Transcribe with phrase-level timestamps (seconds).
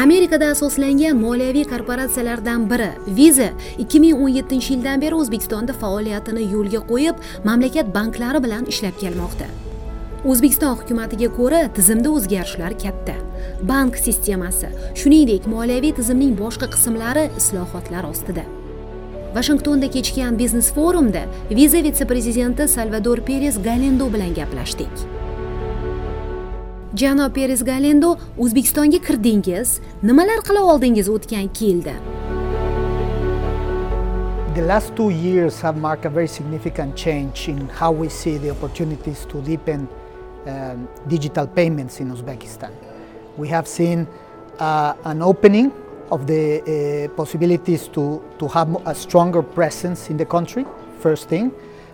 [0.00, 7.16] amerikada asoslangan moliyaviy korporatsiyalardan biri visa 2017 yildan beri o'zbekistonda faoliyatini yo'lga qo'yib
[7.48, 9.50] mamlakat banklari bilan ishlab kelmoqda.
[10.24, 13.18] O'zbekiston hukumatiga ko'ra tizimda o'zgarishlar katta.
[13.72, 14.72] Bank sistemasi
[15.02, 18.48] shuningdek moliyaviy tizimning boshqa qismlari islohotlar ostida.
[19.36, 25.19] Vashingtonda kechgan biznes forumda viza vitse prezidenti salvador peres galendo bilan gaplashdik.
[27.00, 28.08] Janob peres galendo
[28.44, 29.70] o'zbekistonga kirdingiz
[30.02, 31.48] nimalar qila oldingiz o'tgan
[34.54, 38.50] The last two years have marked a very significant change in how we see the
[38.50, 39.88] opportunities to deepen
[40.46, 42.72] um, digital payments in Uzbekistan.
[43.38, 44.06] We have seen
[44.58, 45.72] uh, an opening
[46.10, 50.66] of the uh, possibilities to, to have a stronger presence in the country,
[50.98, 51.52] first thing,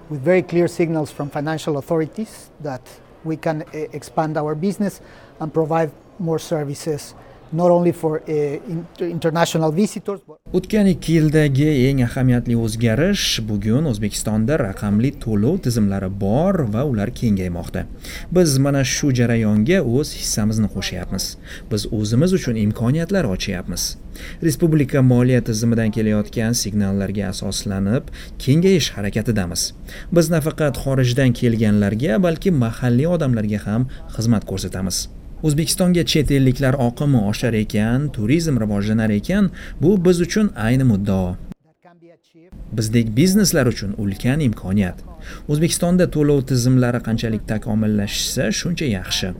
[0.08, 2.82] with very clear signals from financial authorities that
[3.26, 5.00] we can uh, expand our business
[5.40, 7.14] and provide more services
[7.52, 14.58] not only for uh, international visitors but o'tgan ikki yildagi eng ahamiyatli o'zgarish bugun o'zbekistonda
[14.62, 17.84] raqamli to'lov tizimlari bor va ular kengaymoqda.
[18.36, 21.24] Biz mana shu jarayonga o'z hissamizni qo'shyapmiz
[21.70, 23.82] biz o'zimiz uchun imkoniyatlar ochyapmiz.
[24.46, 28.04] Respublika moliya tizimidan kelayotgan signallarga asoslanib
[28.44, 29.62] kengayish harakatidamiz.
[30.16, 33.82] Biz nafaqat xorijdan kelganlarga balki mahalliy odamlarga ham
[34.16, 34.98] xizmat ko'rsatamiz.
[35.42, 39.50] O'zbekistonga chet elliklar oqimi oshar ekan turizm rivojlanar ekan
[39.82, 41.36] bu biz uchun ayni muddao
[42.72, 44.98] bizdek bizneslar uchun ulkan imkoniyat.
[45.48, 49.32] O'zbekistonda to'lov tizimlari qanchalik takomillashsa shuncha yaxshi.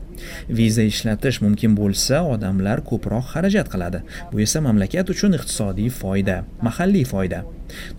[0.57, 4.03] Viza ishlatish mumkin bo'lsa odamlar ko'proq xarajat qiladi.
[4.31, 6.37] Bu esa mamlakat uchun iqtisodiy foyda
[6.67, 7.43] mahalliy foyda.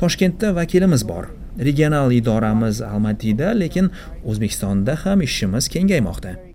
[0.00, 1.24] Toshkentda vakilimiz bor.
[1.68, 3.90] Regional idoramiz almatida lekin
[4.24, 6.47] o'zbekistonda ham ishimiz kengaymoqda.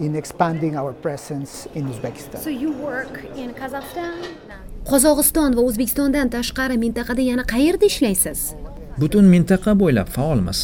[0.00, 2.38] In expanding our presence in Uzbekistan.
[2.46, 4.14] So you work in Kazakhstan?
[4.90, 8.38] qozog'iston va o'zbekistondan tashqari mintaqada yana qayerda ishlaysiz
[9.02, 10.60] butun mintaqa bo'ylab faolmiz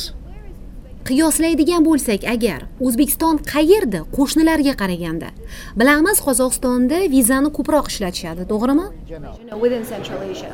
[1.09, 5.29] qiyoslaydigan bo'lsak agar o'zbekiston qayerda qo'shnilarga qaraganda
[5.81, 10.53] bilamiz qozog'istonda vizani ko'proq ishlatishadi to'g'rimi You know, within Central Asia.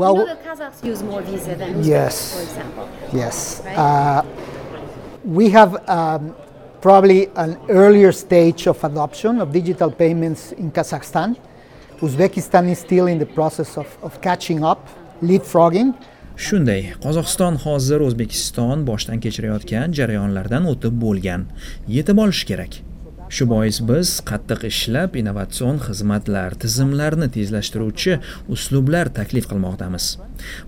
[0.00, 2.14] Well, you know the Kazakhs use more visa than Uzbeks, Yes.
[2.34, 2.84] for example.
[3.22, 3.36] Yes.
[3.64, 4.22] Uh,
[5.38, 6.22] we have um,
[6.80, 11.36] probably an earlier stage of adoption of digital payments in Kazakhstan.
[12.00, 14.80] Uzbekistan is still in the process of, of catching up,
[15.22, 15.94] leapfrogging.
[16.40, 21.42] shunday qozog'iston hozir o'zbekiston boshdan kechirayotgan jarayonlardan o'tib bo'lgan.
[21.96, 22.78] Yetib olish kerak.
[23.34, 28.16] Shu bois biz qattiq ishlab innovatsion xizmatlar tizimlarni tezlashtiruvchi
[28.54, 30.06] uslublar taklif qilmoqdamiz.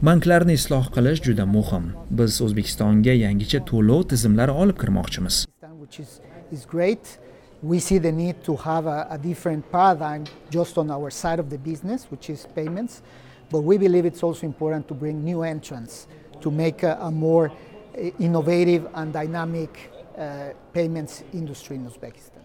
[0.09, 1.89] Banklarni isloh qilish juda muhim.
[2.21, 5.43] Biz o'zbekistonga yangicha to'lov tizimlari olib kirmoqchimiz.
[5.93, 6.21] Which is,
[6.51, 7.19] is great.
[7.63, 11.51] We see the need to have a, a different paradigm just on our side of
[11.51, 13.03] the business, which is payments.
[13.51, 16.07] But we believe it's also important to bring new entrants
[16.41, 17.53] to make a, a more
[17.95, 22.41] eh, innovative and dynamic uh, payments industry in Uzbekistan.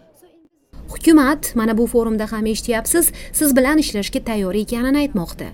[0.87, 5.47] hukumat mana bu forumda ham eshityapsiz siz bilan ishlashga tayyor ekanini aytmoqda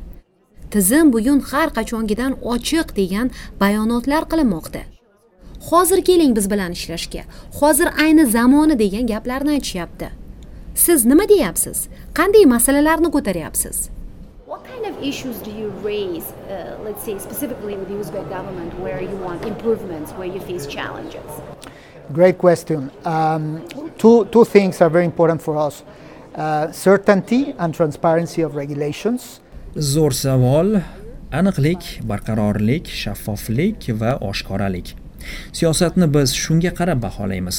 [0.71, 4.81] tizim bugun har qachongidan ochiq degan bayonotlar qilinmoqda
[5.69, 7.23] hozir keling biz bilan ishlashga.
[7.59, 10.09] Hozir ayni zamoni degan gaplarni aytishyapti.
[10.75, 11.87] Siz nima deyapsiz?
[12.13, 13.89] Qanday masalalarni ko'taryapsiz?
[14.47, 18.71] What kind of issues do you raise, uh, let's say specifically with the Uzbek government,
[18.79, 21.31] where you want improvements, where you face challenges?
[22.11, 22.91] Great question.
[23.05, 23.43] Um,
[23.97, 25.83] two, two things are very important for us.
[26.35, 29.39] Uh, certainty and transparency of regulations.
[29.75, 30.83] zo'r savol.
[31.33, 34.93] Aniqlik barqarorlik shaffoflik va oshkoralik
[35.57, 37.57] siyosatni biz shunga qarab baholaymiz.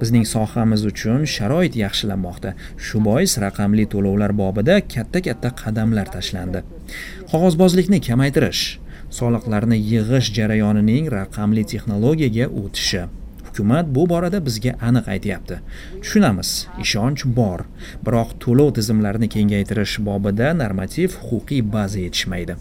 [0.00, 2.54] Bizning sohamiz uchun sharoit yaxshilanmoqda.
[2.86, 6.60] Shu bois raqamli to'lovlar bobida katta katta qadamlar tashlandi.
[7.32, 8.62] Qog'ozbozlikni kamaytirish
[9.18, 13.02] soliqlarni yig'ish jarayonining raqamli texnologiyaga o'tishi.
[13.52, 15.58] Hukumat bu borada bizga aniq aytyapti.
[16.00, 16.50] Tushunamiz
[16.80, 17.66] ishonch bor
[18.04, 22.56] biroq to'lov tizimlarini kengaytirish bobida normativ huquqiy baza yetishmaydi.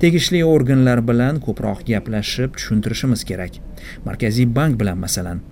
[0.00, 3.58] Tegishli organlar bilan ko'proq gaplashib tushuntirishimiz kerak.
[4.06, 5.42] Markaziy bank bilan masalan.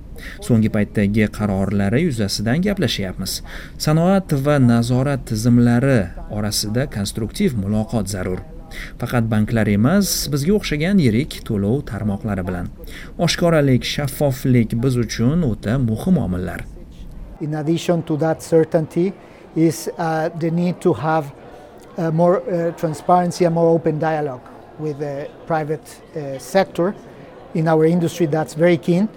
[0.46, 3.40] So'nggi paytdagi qarorlari yuzasidan gaplashyapmiz.
[3.78, 6.00] Sanoat va nazorat tizimlari
[6.30, 8.53] orasida konstruktiv muloqot zarur.
[9.00, 12.66] Faqat banklar emas bizga o'xshagan yirik to'lov tarmoqlari bilan.
[13.18, 16.60] Oshkoralik shaffoflik biz uchun o'ta muhim omillar.
[17.40, 19.12] In addition to that certainty,
[19.56, 21.32] is uh, the need to have
[21.96, 24.42] uh, more uh, transparency and more open dialogue
[24.78, 26.94] with the private uh, sector.
[27.54, 29.08] In our industry, that's very keen.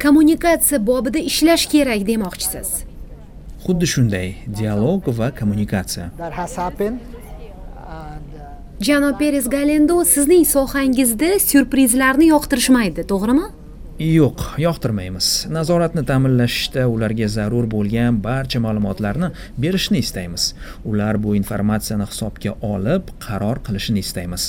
[0.00, 2.84] Kommunikatsiya bobida ishlash kerak demoqchisiz.
[3.64, 4.28] Xuddi shunday
[4.58, 7.00] dialog va kommunikatsiya That has happened.
[7.88, 13.44] And, uh, janob peres galendo sizning sohangizda syurprizlarni yoqtirishmaydi to'g'rimi?
[14.02, 15.28] Yo'q yoqtirmaymiz.
[15.56, 19.28] Nazoratni ta'minlashda ularga zarur bo'lgan barcha ma'lumotlarni
[19.64, 20.48] berishni istaymiz.
[20.90, 24.48] Ular bu informatsiyani hisobga olib qaror qilishini istaymiz.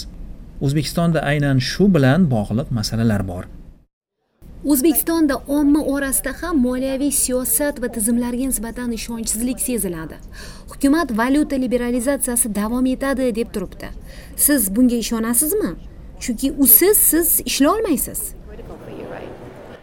[0.65, 3.45] O'zbekistonda aynan shu bilan bog'liq masalalar bor.
[4.65, 10.15] O'zbekistonda omma orasida ham moliyaviy siyosat va tizimlarga nisbatan ishonchsizlik seziladi
[10.69, 13.89] hukumat valyuta liberalizatsiyasi davom etadi deb turibdi
[14.35, 15.71] siz bunga ishonasizmi
[16.19, 18.21] chunki usiz siz ishlolmaysiz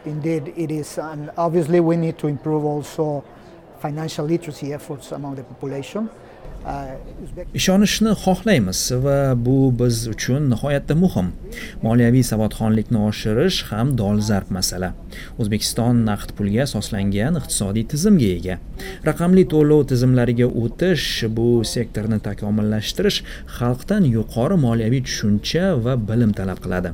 [0.07, 0.99] indeed, it is.
[0.99, 3.25] And obviously, we need to improve also
[3.81, 6.11] financial literacy efforts among the population.
[7.55, 11.29] Ishonishni xohlaymiz va bu biz uchun nihoyatda muhim.
[11.83, 14.91] Moliyaviy savodxonlikni oshirish ham dolzarb masala.
[15.41, 18.57] O'zbekiston naqd pulga asoslangan iqtisodiy tizimga ega.
[19.09, 23.23] Raqamli to'lov tizimlariga o'tish bu sektorni takomillashtirish
[23.59, 26.93] xalqdan yuqori moliyaviy tushuncha va bilim talab qiladi.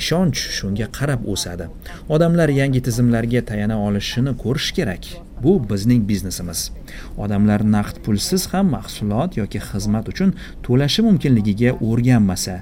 [0.00, 1.70] Ishonch shunga qarab o'sadi.
[2.14, 5.04] Odamlar yangi tizimlarga tayana olishini ko'rish kerak.
[5.42, 6.70] Bu bizning biznesimiz.
[7.16, 10.34] Odamlar naqd pulsiz ham mahsulot yoki xizmat uchun
[10.66, 12.56] to'lashi mumkinligiga o'rganmasa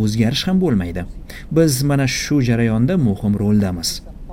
[0.00, 1.06] o'zgarish ham bo'lmaydi.
[1.56, 3.90] Biz mana shu jarayonda muhim roldamiz.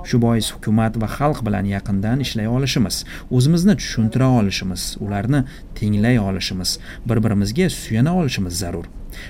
[0.09, 2.95] Shu bois hukumat va xalq bilan yaqindan ishlay olishimiz
[3.37, 5.43] o'zimizni tushuntira olishimiz ularni
[5.77, 8.85] tinglay olishimiz bir birimizga suyana olishimiz zarur.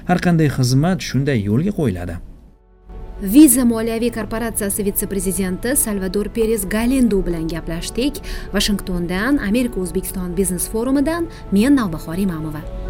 [0.10, 2.16] Har qanday xizmat shunday yo'lga qo'yiladi.
[3.22, 8.22] Viza moliyaviy korporatsiyasi vitse prezidenti salvador peres galendo bilan gaplashdik.
[8.54, 12.81] Vashingtondan amerika o'zbekiston biznes forumidan men navbahor imamova